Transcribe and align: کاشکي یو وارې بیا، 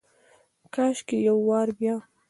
کاشکي 0.73 1.17
یو 1.27 1.37
وارې 1.47 1.73
بیا، 1.79 1.95